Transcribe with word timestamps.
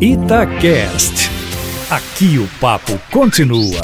Itacast. 0.00 1.28
Aqui 1.90 2.38
o 2.38 2.46
papo 2.60 2.92
continua. 3.10 3.80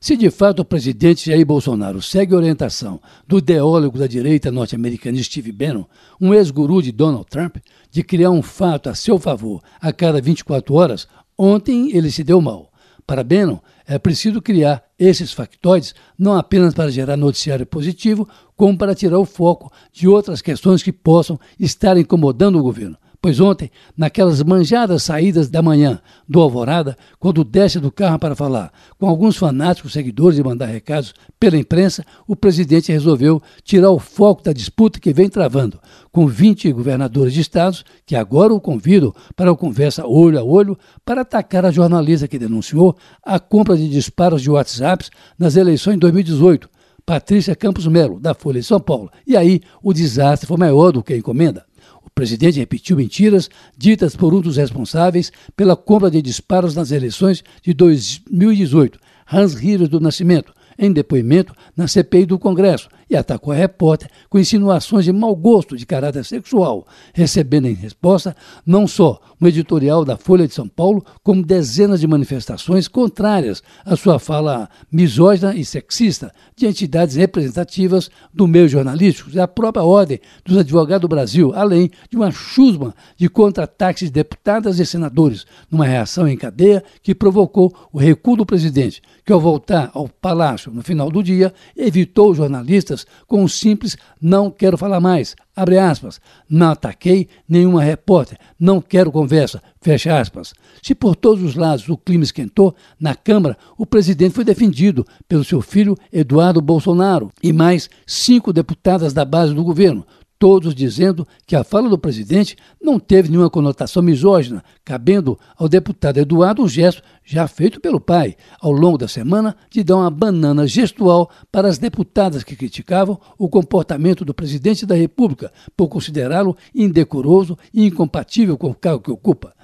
Se 0.00 0.16
de 0.16 0.30
fato 0.30 0.62
o 0.62 0.64
presidente 0.64 1.28
Jair 1.28 1.44
Bolsonaro 1.44 2.00
segue 2.00 2.34
a 2.34 2.36
orientação 2.36 3.00
do 3.26 3.38
ideólogo 3.38 3.98
da 3.98 4.06
direita 4.06 4.52
norte-americana 4.52 5.20
Steve 5.20 5.50
Bannon, 5.50 5.86
um 6.20 6.32
ex-guru 6.32 6.80
de 6.80 6.92
Donald 6.92 7.26
Trump, 7.28 7.56
de 7.90 8.04
criar 8.04 8.30
um 8.30 8.42
fato 8.42 8.88
a 8.88 8.94
seu 8.94 9.18
favor 9.18 9.60
a 9.80 9.92
cada 9.92 10.20
24 10.20 10.72
horas, 10.72 11.08
ontem 11.36 11.90
ele 11.90 12.12
se 12.12 12.22
deu 12.22 12.40
mal. 12.40 12.71
Para 13.06 13.24
Bannon, 13.24 13.58
é 13.86 13.98
preciso 13.98 14.40
criar 14.40 14.84
esses 14.98 15.32
factoides 15.32 15.94
não 16.18 16.34
apenas 16.34 16.72
para 16.72 16.90
gerar 16.90 17.16
noticiário 17.16 17.66
positivo, 17.66 18.28
como 18.56 18.78
para 18.78 18.94
tirar 18.94 19.18
o 19.18 19.26
foco 19.26 19.72
de 19.92 20.06
outras 20.06 20.40
questões 20.40 20.82
que 20.82 20.92
possam 20.92 21.38
estar 21.58 21.96
incomodando 21.96 22.58
o 22.58 22.62
governo. 22.62 22.96
Pois 23.22 23.38
ontem, 23.38 23.70
naquelas 23.96 24.42
manjadas 24.42 25.04
saídas 25.04 25.48
da 25.48 25.62
manhã 25.62 26.00
do 26.28 26.40
Alvorada, 26.40 26.98
quando 27.20 27.44
desce 27.44 27.78
do 27.78 27.92
carro 27.92 28.18
para 28.18 28.34
falar 28.34 28.72
com 28.98 29.06
alguns 29.06 29.36
fanáticos 29.36 29.92
seguidores 29.92 30.40
e 30.40 30.42
mandar 30.42 30.66
recados 30.66 31.14
pela 31.38 31.56
imprensa, 31.56 32.04
o 32.26 32.34
presidente 32.34 32.90
resolveu 32.90 33.40
tirar 33.62 33.92
o 33.92 34.00
foco 34.00 34.42
da 34.42 34.52
disputa 34.52 34.98
que 34.98 35.12
vem 35.12 35.28
travando 35.28 35.78
com 36.10 36.26
20 36.26 36.72
governadores 36.72 37.32
de 37.32 37.42
estados 37.42 37.84
que 38.04 38.16
agora 38.16 38.52
o 38.52 38.60
convidam 38.60 39.14
para 39.36 39.52
uma 39.52 39.56
conversa 39.56 40.04
olho 40.04 40.40
a 40.40 40.42
olho 40.42 40.76
para 41.04 41.20
atacar 41.20 41.64
a 41.64 41.70
jornalista 41.70 42.26
que 42.26 42.40
denunciou 42.40 42.96
a 43.24 43.38
compra 43.38 43.76
de 43.76 43.88
disparos 43.88 44.42
de 44.42 44.50
WhatsApps 44.50 45.12
nas 45.38 45.54
eleições 45.54 45.94
de 45.94 46.00
2018. 46.00 46.68
Patrícia 47.06 47.54
Campos 47.54 47.86
Melo, 47.86 48.18
da 48.18 48.34
Folha 48.34 48.60
de 48.60 48.66
São 48.66 48.80
Paulo. 48.80 49.10
E 49.24 49.36
aí 49.36 49.60
o 49.80 49.92
desastre 49.92 50.48
foi 50.48 50.56
maior 50.56 50.90
do 50.90 51.04
que 51.04 51.12
a 51.12 51.16
encomenda. 51.16 51.64
O 52.12 52.14
presidente 52.14 52.58
repetiu 52.58 52.94
mentiras 52.94 53.48
ditas 53.74 54.14
por 54.14 54.34
um 54.34 54.40
dos 54.42 54.58
responsáveis 54.58 55.32
pela 55.56 55.74
compra 55.74 56.10
de 56.10 56.20
disparos 56.20 56.74
nas 56.74 56.90
eleições 56.90 57.42
de 57.62 57.72
2018, 57.72 58.98
Hans 59.32 59.54
Rios 59.54 59.88
do 59.88 59.98
Nascimento, 59.98 60.52
em 60.78 60.92
depoimento 60.92 61.54
na 61.74 61.88
CPI 61.88 62.26
do 62.26 62.38
Congresso 62.38 62.90
e 63.12 63.16
atacou 63.16 63.52
a 63.52 63.56
repórter 63.56 64.08
com 64.30 64.38
insinuações 64.38 65.04
de 65.04 65.12
mau 65.12 65.36
gosto 65.36 65.76
de 65.76 65.84
caráter 65.84 66.24
sexual, 66.24 66.86
recebendo 67.12 67.66
em 67.66 67.74
resposta 67.74 68.34
não 68.64 68.86
só 68.86 69.20
um 69.38 69.46
editorial 69.46 70.02
da 70.02 70.16
Folha 70.16 70.48
de 70.48 70.54
São 70.54 70.66
Paulo, 70.66 71.04
como 71.22 71.44
dezenas 71.44 72.00
de 72.00 72.06
manifestações 72.06 72.88
contrárias 72.88 73.62
à 73.84 73.96
sua 73.96 74.18
fala 74.18 74.68
misógina 74.90 75.54
e 75.54 75.62
sexista 75.62 76.32
de 76.56 76.66
entidades 76.66 77.16
representativas 77.16 78.10
do 78.32 78.48
meio 78.48 78.66
jornalístico 78.66 79.28
e 79.28 79.34
da 79.34 79.46
própria 79.46 79.84
Ordem 79.84 80.18
dos 80.42 80.56
Advogados 80.56 81.02
do 81.02 81.08
Brasil, 81.08 81.52
além 81.54 81.90
de 82.08 82.16
uma 82.16 82.30
chusma 82.30 82.94
de 83.16 83.28
contra-ataques 83.28 84.08
de 84.08 84.12
deputadas 84.12 84.78
e 84.78 84.86
senadores, 84.86 85.44
numa 85.70 85.84
reação 85.84 86.26
em 86.26 86.36
cadeia 86.36 86.82
que 87.02 87.14
provocou 87.14 87.74
o 87.92 87.98
recuo 87.98 88.36
do 88.36 88.46
presidente, 88.46 89.02
que 89.24 89.32
ao 89.32 89.40
voltar 89.40 89.90
ao 89.92 90.08
palácio 90.08 90.72
no 90.72 90.82
final 90.82 91.10
do 91.10 91.22
dia, 91.22 91.52
evitou 91.76 92.30
os 92.30 92.38
jornalistas 92.38 93.01
com 93.26 93.42
um 93.42 93.48
simples 93.48 93.96
não 94.20 94.50
quero 94.50 94.78
falar 94.78 95.00
mais. 95.00 95.34
Abre 95.54 95.78
aspas. 95.78 96.20
Não 96.48 96.70
ataquei 96.70 97.28
nenhuma 97.48 97.82
repórter. 97.82 98.38
Não 98.58 98.80
quero 98.80 99.12
conversa. 99.12 99.62
Fecha 99.80 100.18
aspas. 100.18 100.54
Se 100.82 100.94
por 100.94 101.14
todos 101.14 101.42
os 101.42 101.54
lados 101.54 101.88
o 101.88 101.96
clima 101.96 102.24
esquentou, 102.24 102.74
na 102.98 103.14
Câmara 103.14 103.56
o 103.76 103.84
presidente 103.84 104.34
foi 104.34 104.44
defendido 104.44 105.06
pelo 105.28 105.44
seu 105.44 105.60
filho 105.60 105.96
Eduardo 106.12 106.60
Bolsonaro 106.60 107.30
e 107.42 107.52
mais 107.52 107.90
cinco 108.06 108.52
deputadas 108.52 109.12
da 109.12 109.24
base 109.24 109.54
do 109.54 109.64
governo, 109.64 110.06
todos 110.42 110.74
dizendo 110.74 111.24
que 111.46 111.54
a 111.54 111.62
fala 111.62 111.88
do 111.88 111.96
presidente 111.96 112.56
não 112.82 112.98
teve 112.98 113.28
nenhuma 113.28 113.48
conotação 113.48 114.02
misógina, 114.02 114.64
cabendo 114.84 115.38
ao 115.56 115.68
deputado 115.68 116.18
Eduardo 116.18 116.64
um 116.64 116.68
gesto 116.68 117.00
já 117.24 117.46
feito 117.46 117.80
pelo 117.80 118.00
pai, 118.00 118.34
ao 118.60 118.72
longo 118.72 118.98
da 118.98 119.06
semana, 119.06 119.54
de 119.70 119.84
dar 119.84 119.98
uma 119.98 120.10
banana 120.10 120.66
gestual 120.66 121.30
para 121.52 121.68
as 121.68 121.78
deputadas 121.78 122.42
que 122.42 122.56
criticavam 122.56 123.20
o 123.38 123.48
comportamento 123.48 124.24
do 124.24 124.34
presidente 124.34 124.84
da 124.84 124.96
República 124.96 125.52
por 125.76 125.86
considerá-lo 125.86 126.56
indecoroso 126.74 127.56
e 127.72 127.86
incompatível 127.86 128.58
com 128.58 128.70
o 128.70 128.74
cargo 128.74 129.04
que 129.04 129.12
ocupa. 129.12 129.54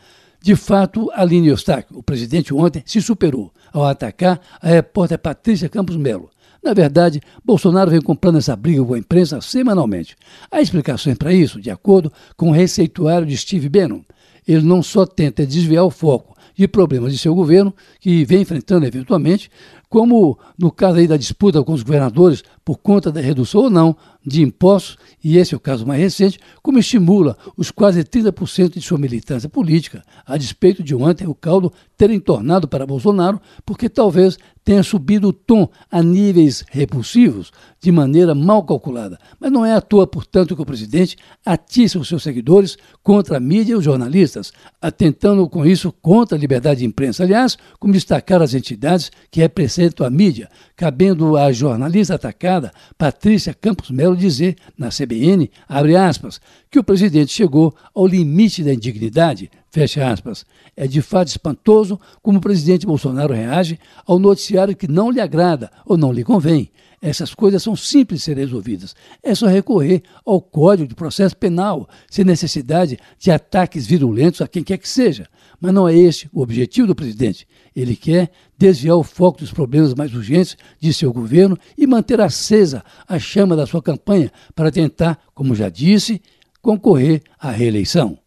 De 0.41 0.55
fato, 0.55 1.11
Aline 1.13 1.49
Eustáquio, 1.49 1.99
o 1.99 2.05
presidente 2.05 2.55
ontem, 2.55 2.85
se 2.87 3.03
superou 3.03 3.53
ao 3.73 3.85
atacar 3.85 4.41
a 4.63 4.69
repórter 4.69 5.19
Patrícia 5.19 5.69
Campos 5.69 5.97
Melo. 5.97 6.31
Na 6.63 6.75
verdade, 6.75 7.21
Bolsonaro 7.45 7.91
vem 7.91 8.01
comprando 8.01 8.39
essa 8.39 8.57
briga 8.57 8.85
com 8.85 8.95
a 8.95 8.99
imprensa 8.99 9.41
semanalmente. 9.41 10.17
Há 10.51 10.61
explicações 10.61 11.17
para 11.17 11.33
isso, 11.33 11.61
de 11.61 11.71
acordo 11.71 12.13
com 12.37 12.49
o 12.49 12.53
receituário 12.53 13.27
de 13.27 13.37
Steve 13.37 13.69
Bannon. 13.69 14.03
Ele 14.47 14.63
não 14.63 14.83
só 14.83 15.05
tenta 15.05 15.47
desviar 15.47 15.85
o 15.85 15.91
foco 15.91 16.38
de 16.55 16.69
problemas 16.69 17.13
de 17.13 17.19
seu 17.19 17.35
governo, 17.35 17.75
que 18.01 18.25
vem 18.25 18.43
enfrentando 18.43 18.87
eventualmente, 18.87 19.51
como 19.89 20.39
no 20.59 20.71
caso 20.71 20.99
aí 20.99 21.07
da 21.07 21.17
disputa 21.17 21.63
com 21.63 21.73
os 21.73 21.83
governadores 21.83 22.43
por 22.65 22.79
conta 22.79 23.11
da 23.11 23.21
redução 23.21 23.63
ou 23.63 23.71
não 23.71 23.97
de 24.25 24.43
impostos, 24.43 24.99
e 25.25 25.39
esse 25.39 25.55
é 25.55 25.57
o 25.57 25.61
caso 25.61 25.87
mais 25.87 26.01
recente, 26.01 26.39
como 26.63 26.79
estimula 26.79 27.37
os 27.57 27.71
quase 27.71 28.05
30% 28.05 28.75
de 28.75 28.83
sua 28.83 28.99
militância 28.99 29.49
política, 29.49 30.05
a 30.27 30.37
despeito 30.37 30.83
de 30.83 30.95
ontem 30.95 31.27
o 31.27 31.35
caldo 31.35 31.73
ter 31.97 32.11
entornado 32.11 32.69
para 32.69 32.87
Bolsonaro, 32.87 33.41
porque 33.65 33.89
talvez 33.89 34.37
tenha 34.63 34.83
subido 34.83 35.29
o 35.29 35.33
tom 35.33 35.67
a 35.91 36.03
níveis 36.03 36.63
repulsivos 36.69 37.51
de 37.81 37.91
maneira 37.91 38.35
mal 38.35 38.63
calculada. 38.63 39.19
Mas 39.41 39.51
não 39.51 39.65
é 39.65 39.73
à 39.73 39.81
toa, 39.81 40.07
portanto, 40.07 40.55
que 40.55 40.61
o 40.61 40.67
presidente 40.67 41.17
atiça 41.45 41.99
os 41.99 42.07
seus 42.07 42.23
seguidores 42.23 42.77
contra 43.03 43.39
a 43.39 43.41
mídia 43.41 43.73
e 43.73 43.77
os 43.77 43.85
jornalistas, 43.85 44.53
atentando 44.83 45.49
com 45.49 45.65
isso 45.65 45.91
contra 45.91 46.38
liberdade 46.39 46.81
de 46.81 46.87
imprensa. 46.87 47.23
Aliás, 47.23 47.59
como 47.79 47.93
destacar 47.93 48.43
as 48.43 48.55
entidades 48.55 49.11
que 49.31 49.41
representam 49.41 50.07
a 50.07 50.11
mídia, 50.11 50.49
cabendo 50.77 51.37
à 51.37 51.53
jornalista 51.53 52.15
atacada, 52.15 52.73
Patrícia 52.97 53.53
Campos 53.53 53.91
Melo, 53.91 54.17
dizer 54.17 54.57
na 54.77 54.91
CBN, 54.91 55.51
abre 55.69 55.97
aspas, 55.97 56.41
que 56.71 56.79
o 56.79 56.85
presidente 56.85 57.33
chegou 57.33 57.75
ao 57.95 58.07
limite 58.07 58.63
da 58.63 58.73
indignidade, 58.73 59.51
fecha 59.71 60.11
aspas. 60.11 60.45
É 60.77 60.87
de 60.87 61.03
fato 61.03 61.29
espantoso 61.29 61.99
como 62.23 62.39
o 62.39 62.41
presidente 62.41 62.87
Bolsonaro 62.87 63.35
reage 63.35 63.79
ao 64.07 64.19
noticiário 64.19 64.77
que 64.77 64.89
não 64.89 65.11
lhe 65.11 65.21
agrada 65.21 65.71
ou 65.85 65.97
não 65.97 66.13
lhe 66.13 66.25
convém. 66.25 66.71
Essas 67.01 67.33
coisas 67.33 67.63
são 67.63 67.77
simples 67.77 68.21
de 68.21 68.25
ser 68.25 68.37
resolvidas. 68.37 68.95
É 69.23 69.33
só 69.35 69.47
recorrer 69.47 70.03
ao 70.27 70.41
Código 70.41 70.89
de 70.89 70.97
Processo 70.97 71.37
Penal, 71.37 71.89
sem 72.11 72.25
necessidade 72.25 72.99
de 73.19 73.31
ataques 73.31 73.87
virulentos 73.87 74.41
a 74.41 74.49
quem 74.49 74.65
quer 74.65 74.79
que 74.79 74.89
seja. 74.89 75.29
Mas 75.61 75.73
não 75.73 75.89
é 75.89 75.97
este 75.97 76.29
o 76.33 76.43
objetivo 76.43 76.89
do 76.89 76.95
presidente. 76.97 77.47
Ele 77.75 77.95
quer 77.95 78.31
desviar 78.57 78.97
o 78.97 79.05
foco 79.05 79.39
dos 79.39 79.53
problemas 79.53 79.95
mais 79.95 80.13
urgentes 80.13 80.57
de 80.81 80.93
seu 80.93 81.13
governo 81.13 81.57
e 81.77 81.87
manter 81.87 82.21
acesa 82.21 82.85
a 83.07 83.19
chama 83.19 83.55
da 83.55 83.67
sua 83.67 83.83
campanha 83.83 84.33
para 84.55 84.73
tentar, 84.73 85.19
como 85.35 85.55
já 85.55 85.69
disse, 85.69 86.21
concorrer 86.61 87.23
à 87.39 87.51
reeleição. 87.51 88.19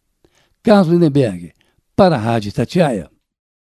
Carlos 0.64 0.86
Lindenberg, 0.86 1.52
para 1.96 2.14
a 2.14 2.18
Rádio 2.18 2.52
Tatiaia. 2.52 3.11